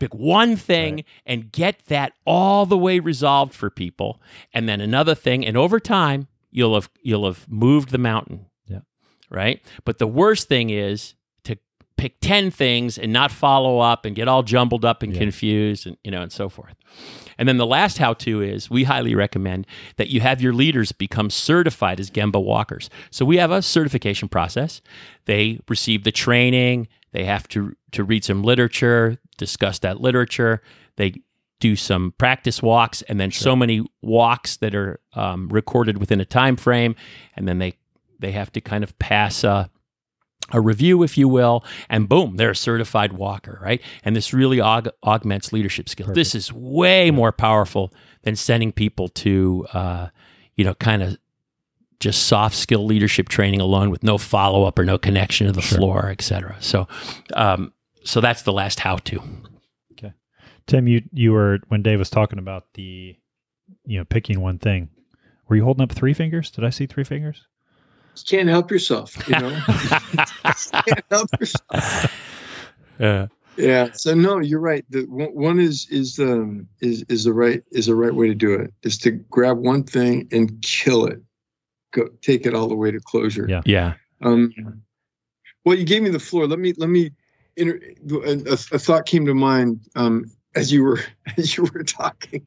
[0.00, 1.04] pick one thing Right.
[1.26, 4.20] and get that all the way resolved for people
[4.54, 8.80] and then another thing and over time you'll have you'll have moved the mountain Yeah.
[9.30, 11.14] right but the worst thing is
[11.96, 15.18] pick 10 things and not follow up and get all jumbled up and Yeah.
[15.20, 16.74] confused and you know and so forth
[17.38, 20.92] and then the last how to is we highly recommend that you have your leaders
[20.92, 22.88] become certified as Gemba walkers.
[23.10, 24.80] So we have a certification process.
[25.26, 30.62] They receive the training, they have to to read some literature, discuss that literature.
[30.96, 31.14] They
[31.60, 36.24] do some practice walks and then so many walks that are um, recorded within a
[36.24, 36.94] time frame
[37.34, 37.74] and then they
[38.18, 39.68] they have to kind of pass a
[40.52, 43.82] a review, if you will, and boom, they're a certified walker, right?
[44.04, 46.12] And this really aug- augments leadership skills.
[46.14, 50.08] This is way more powerful than sending people to, uh,
[50.54, 51.18] you know, kind of
[51.98, 55.62] just soft skill leadership training alone with no follow up or no connection to the
[55.62, 56.56] floor, et cetera.
[56.60, 56.86] So,
[57.34, 57.72] um,
[58.04, 59.20] so that's the last how to.
[59.92, 60.12] Okay,
[60.66, 63.16] Tim, you you were when Dave was talking about the,
[63.84, 64.90] you know, picking one thing.
[65.48, 66.50] Were you holding up three fingers?
[66.50, 67.46] Did I see three fingers?
[68.16, 69.50] You can't help yourself, you know.
[70.86, 72.06] can't help yourself.
[72.98, 73.26] Uh,
[73.56, 73.92] Yeah.
[73.92, 74.84] So no, you're right.
[74.90, 78.34] The one one is is um is is the right is the right way to
[78.34, 78.72] do it.
[78.82, 81.22] Is to grab one thing and kill it.
[81.92, 83.46] Go take it all the way to closure.
[83.48, 83.62] Yeah.
[83.64, 83.94] yeah.
[84.22, 84.52] Um,
[85.64, 86.46] well, you gave me the floor.
[86.46, 87.12] Let me let me.
[87.56, 91.00] Inter- a, a, a thought came to mind um, as you were
[91.38, 92.46] as you were talking.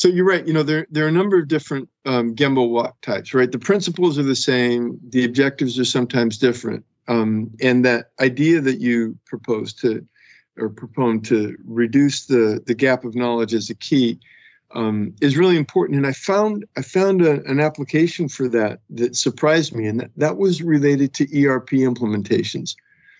[0.00, 0.46] So you're right.
[0.46, 3.34] You know there there are a number of different um, Gemba walk types.
[3.34, 3.52] Right.
[3.52, 4.98] The principles are the same.
[5.10, 6.86] The objectives are sometimes different.
[7.06, 10.06] Um, and that idea that you propose to
[10.56, 14.18] or propone to reduce the the gap of knowledge as a key
[14.74, 15.98] um, is really important.
[15.98, 20.12] And I found I found a, an application for that that surprised me, and that,
[20.16, 22.74] that was related to ERP implementations.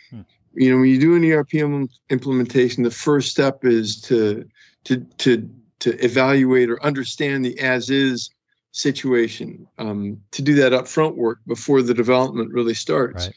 [0.09, 0.23] Hmm.
[0.55, 4.49] You know, when you do an ERP im- implementation, the first step is to
[4.85, 5.47] to to
[5.81, 8.31] to evaluate or understand the as is
[8.73, 9.66] situation.
[9.79, 13.35] Um, to do that upfront work before the development really starts, Right.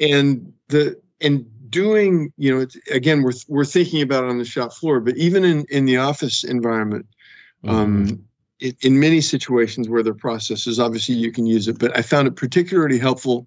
[0.00, 4.44] and the and doing you know it's, again we're we're thinking about it on the
[4.44, 7.06] shop floor, but even in in the office environment
[7.66, 8.24] um,
[8.60, 12.02] it, in many situations where there are processes, obviously you can use it, but I
[12.02, 13.46] found it particularly helpful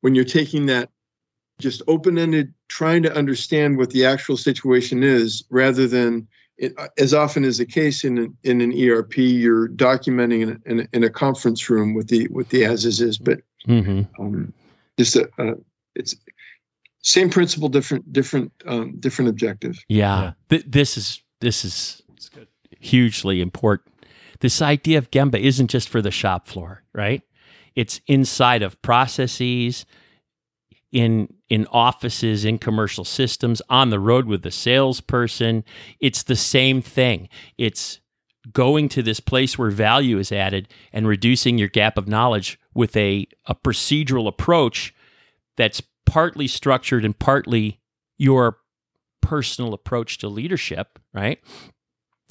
[0.00, 0.90] when you're taking that
[1.60, 7.44] just open-ended, trying to understand what the actual situation is, rather than it, as often
[7.44, 11.04] is the case in an, in an ERP, you're documenting in a, in a, in
[11.04, 14.52] a conference room with the with the as is is, but hmm um,
[14.98, 15.54] just a, a
[15.94, 16.14] it's
[17.02, 19.78] same principle, different different um, different objective.
[19.88, 20.22] Yeah.
[20.22, 20.32] Yeah.
[20.48, 22.02] Th- this is this is
[22.80, 23.92] hugely important.
[24.40, 27.22] This idea of Gemba isn't just for the shop floor, right?
[27.74, 29.86] It's inside of processes,
[30.94, 35.64] in in offices, in commercial systems, on the road with the salesperson.
[36.00, 37.28] It's the same thing.
[37.58, 38.00] It's
[38.52, 42.96] going to this place where value is added and reducing your gap of knowledge with
[42.96, 44.94] a, a procedural approach
[45.56, 47.80] that's partly structured and partly
[48.16, 48.58] your
[49.20, 51.40] personal approach to leadership, right?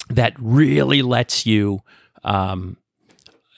[0.08, 1.80] That really lets you
[2.22, 2.78] um,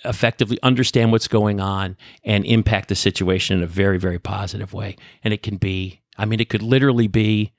[0.07, 4.97] effectively understand what's going on and impact the situation in a very, very positive way.
[5.25, 7.53] And it can be, I mean, it could literally be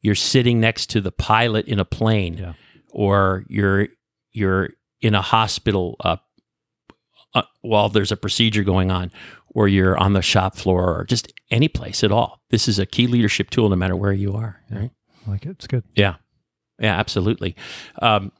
[0.00, 2.52] you're sitting next to the pilot in a plane, Yeah.
[2.90, 3.88] or you're
[4.32, 4.70] you're
[5.00, 6.16] in a hospital uh,
[7.34, 9.10] uh, while there's a procedure going on,
[9.48, 12.40] or you're on the shop floor or just any place at all.
[12.50, 14.60] This is a key leadership tool no matter where you are.
[14.70, 14.90] Right?
[15.26, 15.50] I like it.
[15.50, 15.84] It's good.
[15.94, 16.16] Yeah.
[16.80, 17.54] Yeah, absolutely.
[18.02, 18.32] Um,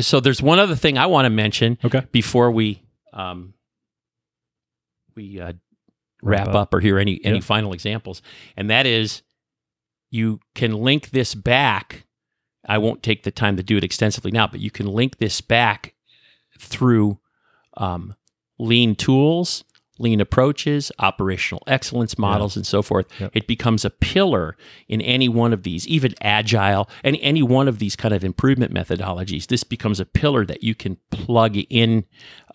[0.00, 2.02] so there's one other thing I want to mention Okay.
[2.12, 2.82] before we
[3.12, 3.54] um,
[5.14, 5.52] we uh,
[6.22, 6.74] wrap Wrap up.
[6.74, 7.42] or hear any any Yeah.
[7.44, 8.22] final examples,
[8.56, 9.22] and that is
[10.10, 12.04] you can link this back.
[12.68, 15.40] I won't take the time to do it extensively now, but you can link this
[15.40, 15.94] back
[16.58, 17.18] through
[17.76, 18.14] um,
[18.58, 19.64] lean tools,
[19.98, 23.06] lean approaches, operational excellence models, and so forth.
[23.20, 23.30] Yep.
[23.34, 24.56] It becomes a pillar
[24.88, 28.72] in any one of these, even agile, and any one of these kind of improvement
[28.74, 29.46] methodologies.
[29.46, 32.04] This becomes a pillar that you can plug in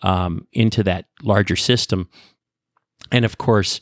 [0.02, 2.08] um, into that larger system.
[3.10, 3.80] And of course,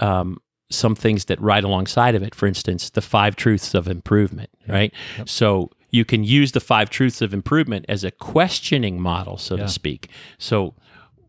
[0.00, 0.38] um,
[0.70, 2.34] some things that ride alongside of it.
[2.34, 4.92] For instance, the five truths of improvement, right?
[5.18, 5.28] Yep.
[5.28, 9.64] So you can use the five truths of improvement as a questioning model, so Yeah.
[9.64, 10.08] to speak.
[10.38, 10.74] So,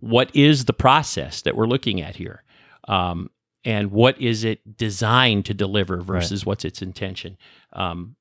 [0.01, 2.43] what is the process that we're looking at here?
[2.87, 3.29] Um,
[3.63, 7.37] and what is it designed to deliver versus what's its intention?
[7.73, 8.15] Um,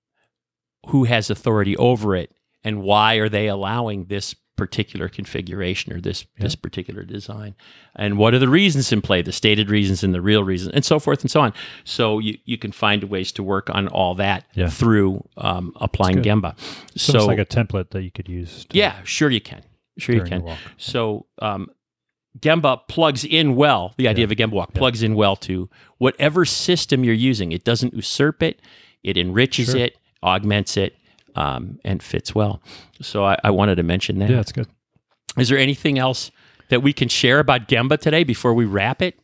[0.87, 2.31] who has authority over it?
[2.63, 7.55] And why are they allowing this particular configuration or this this particular design?
[7.97, 10.85] And what are the reasons in play, the stated reasons and the real reasons, and
[10.85, 11.55] so forth and so on.
[11.85, 14.69] So you, you can find ways to work on all that Yeah.
[14.69, 16.19] through um, applying.
[16.23, 16.55] Gemba.
[16.99, 18.67] So, So, it's like a template that you could use.
[18.67, 19.63] To, yeah, sure you can.
[20.01, 20.43] Sure you can.
[20.43, 20.59] walk.
[20.77, 21.69] So um,
[22.39, 23.95] Gemba plugs in well.
[23.97, 24.25] The idea Yeah.
[24.27, 24.79] of a Gemba walk Yeah.
[24.79, 27.53] plugs in well to whatever system you're using.
[27.53, 28.61] It doesn't usurp it.
[29.03, 29.81] It enriches Sure.
[29.81, 30.97] it, augments it,
[31.35, 32.63] um, and fits well.
[33.01, 34.31] So I, I wanted to mention that.
[34.31, 34.69] Yeah, that's good.
[35.39, 36.31] Is there anything else
[36.69, 39.19] that we can share about Gemba today before we wrap it?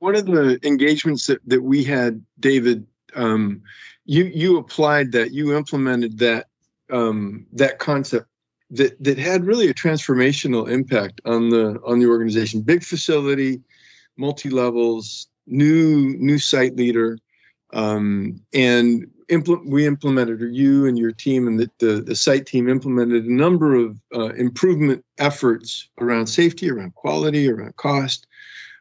[0.00, 3.62] one of the engagements that, that we had, David, um,
[4.04, 6.48] you you applied that, you implemented that
[6.90, 8.26] um, that concept
[8.76, 12.60] that that had really a transformational impact on the on the organization.
[12.60, 13.60] Big facility,
[14.16, 17.18] multi levels, new new site leader,
[17.72, 22.46] um, and impl- we implemented, or you and your team and the, the, the site
[22.46, 28.26] team implemented a number of uh, improvement efforts around safety, around quality, around cost.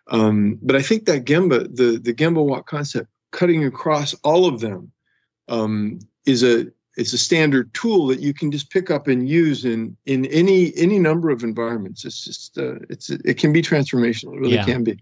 [0.07, 4.59] Um, but I think that Gemba, the the Gemba walk concept, cutting across all of
[4.59, 4.91] them,
[5.47, 9.65] um, is a it's a standard tool that you can just pick up and use
[9.65, 12.05] in in any any number of environments.
[12.05, 14.35] It's just uh, it's it can be transformational.
[14.35, 14.65] It really Yeah.
[14.65, 14.99] can be.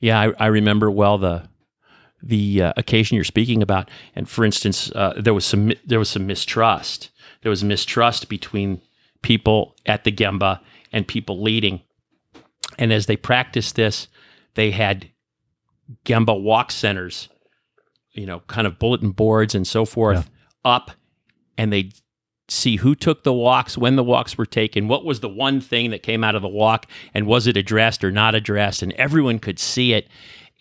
[0.00, 1.48] Yeah, I, I remember well the
[2.22, 3.90] the uh, occasion you're speaking about.
[4.14, 7.10] And for instance, uh, there was some there was some mistrust.
[7.42, 8.80] There was mistrust between
[9.22, 10.60] people at the Gemba
[10.92, 11.82] and people leading.
[12.78, 14.08] And as they practiced this,
[14.54, 15.08] they had
[16.04, 17.28] Gemba walk centers,
[18.12, 20.28] you know, kind of bulletin boards and so forth
[20.64, 20.90] up,
[21.58, 21.90] and they
[22.48, 25.90] see who took the walks, when the walks were taken, what was the one thing
[25.90, 29.38] that came out of the walk, and was it addressed or not addressed, and everyone
[29.38, 30.08] could see it,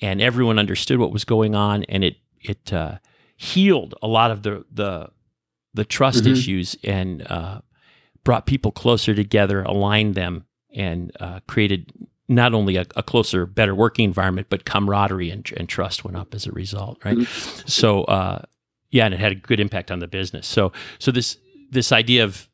[0.01, 2.97] and everyone understood what was going on, and it it uh,
[3.37, 5.07] healed a lot of the the
[5.73, 6.31] the trust Mhm.
[6.31, 7.61] issues and uh,
[8.23, 10.43] brought people closer together, aligned them,
[10.75, 11.93] and uh, created
[12.27, 16.33] not only a, a closer, better working environment, but camaraderie and, and trust went up
[16.35, 17.17] as a result, right?
[17.65, 18.41] So, uh,
[18.89, 20.47] yeah, and it had a good impact on the business.
[20.47, 21.37] So, so this
[21.69, 22.49] this idea of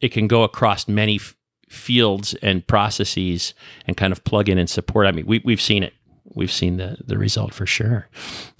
[0.00, 1.36] it can go across many f-
[1.68, 3.54] fields and processes
[3.86, 5.06] and kind of plug in and support.
[5.06, 5.94] I mean, we we've seen it.
[6.34, 8.08] We've seen the the result for sure.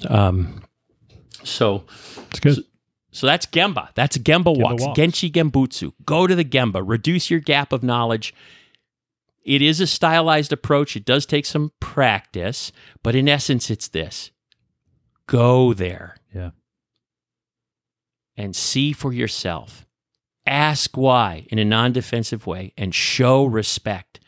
[0.08, 0.62] Um,
[1.44, 1.84] so,
[2.30, 2.58] It's good.
[3.10, 3.88] so that's Gemba.
[3.94, 4.82] That's Gemba, walks.
[4.84, 4.98] walks.
[4.98, 5.92] Genchi Genbutsu.
[6.04, 6.82] Go to the Gemba.
[6.86, 8.32] Reduce your gap of knowledge.
[9.44, 10.94] It is a stylized approach.
[10.94, 12.70] It does take some practice,
[13.02, 14.30] but in essence, it's this
[15.26, 16.50] go there Yeah.
[18.36, 19.86] And see for yourself.
[20.46, 24.20] Ask why in a non defensive way and show respect.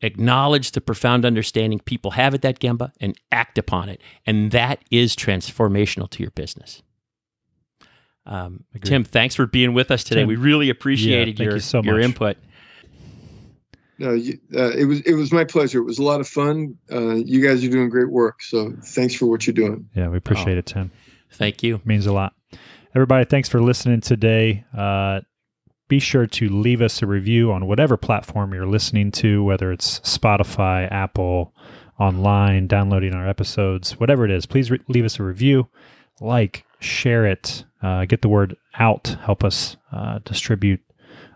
[0.00, 4.00] Acknowledge the profound understanding people have at that Gemba and act upon it.
[4.26, 6.82] And that is transformational to your business.
[8.26, 10.22] Um, Tim, thanks for being with us today.
[10.22, 12.36] Tim, we really appreciated thank your, you so your input.
[13.98, 15.78] No, you, uh, it was it was my pleasure.
[15.78, 16.76] It was a lot of fun.
[16.90, 18.42] Uh, you guys are doing great work.
[18.42, 19.88] So thanks for what you're doing.
[19.94, 20.90] Yeah, we appreciate it, Tim.
[21.30, 21.80] Thank you.
[21.84, 22.34] means a lot.
[22.94, 24.64] Everybody, thanks for listening today.
[24.76, 25.22] Uh,
[25.88, 29.98] be sure to leave us a review on whatever platform you're listening to, whether it's
[30.00, 31.52] Spotify, Apple,
[31.98, 34.46] online, downloading our episodes, whatever it is.
[34.46, 35.68] Please re- leave us a review,
[36.20, 40.80] like, share it, uh, get the word out, help us uh, distribute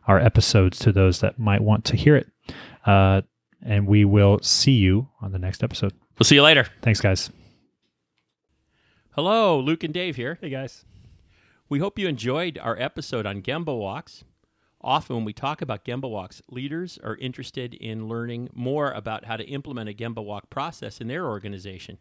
[0.06, 2.28] our episodes to those that might want to hear it.
[2.86, 3.22] Uh,
[3.62, 5.92] and we will see you on the next episode.
[6.18, 6.68] We'll see you later.
[6.82, 7.30] Thanks, guys.
[9.16, 10.38] Hello, Luke and Dave here.
[10.40, 10.84] Hey, guys.
[11.70, 14.24] We hope you enjoyed our episode on Gemba walks.
[14.80, 19.36] Often, when we talk about Gemba walks, leaders are interested in learning more about how
[19.36, 21.98] to implement a Gemba walk process in their organization.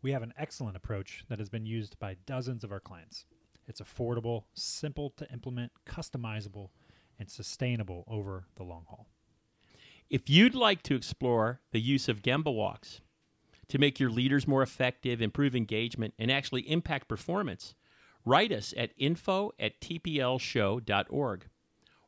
[0.00, 3.26] We have an excellent approach that has been used by dozens of our clients.
[3.66, 6.70] It's affordable, simple to implement, customizable,
[7.18, 9.10] and sustainable over the long haul.
[10.08, 13.02] If you'd like to explore the use of Gemba walks
[13.68, 17.74] to make your leaders more effective, improve engagement, and actually impact performance,
[18.28, 21.46] write us at info at tplshow.org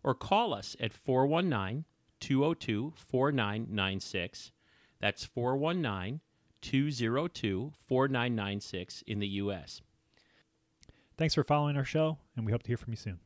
[0.03, 1.85] or call us at 419
[2.21, 4.53] 202 4996.
[5.01, 6.21] That's 419
[6.61, 9.81] 202 4996 in the U.S.
[11.17, 13.19] Thanks for following our show, and we hope to hear from you soon.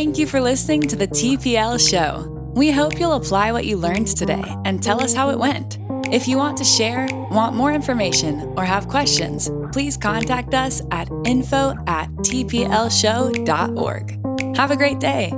[0.00, 2.26] Thank you for listening to the TPL show.
[2.54, 5.76] We hope you'll apply what you learned today and tell us how it went.
[6.10, 11.10] If you want to share, want more information, or have questions, please contact us at
[11.26, 12.56] info at tplshow.org.
[14.56, 15.34] Have a great day.